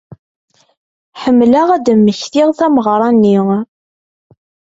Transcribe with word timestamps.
Ḥemmleɣ 1.21 1.67
ad 1.71 1.81
d-mmektiɣ 1.85 2.49
tameɣra-nni. 2.59 3.39